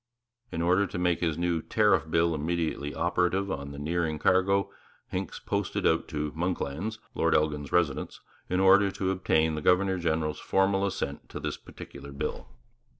[0.51, 4.71] In order to make his new Tariff Bill immediately operative on the nearing cargo,
[5.09, 8.19] Hincks posted out to 'Monklands,' Lord Elgin's residence,
[8.49, 12.47] in order to obtain the governor general's formal assent to this particular bill.